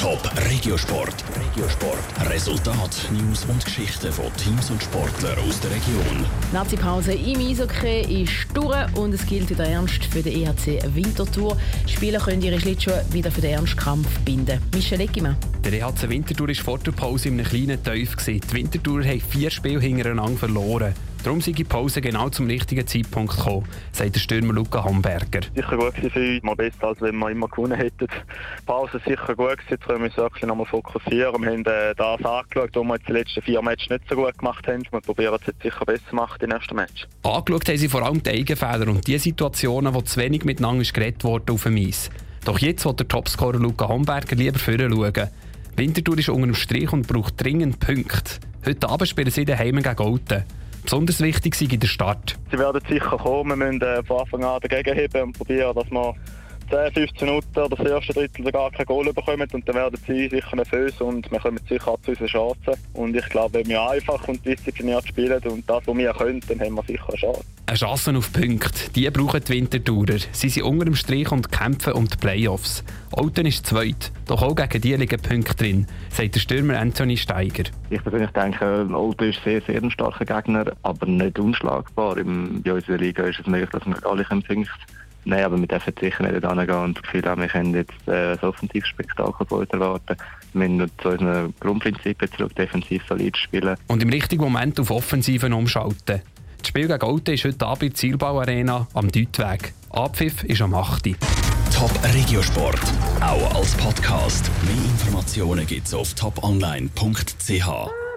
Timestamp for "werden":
52.58-52.80, 59.74-60.00